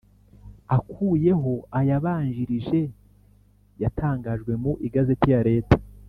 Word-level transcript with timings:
akuyeho 0.77 1.53
ayayabanjirije 1.79 2.79
yatangajwe 3.81 4.51
mu 4.63 4.71
Igazeti 4.87 5.27
ya 5.35 5.41
leta 5.49 5.75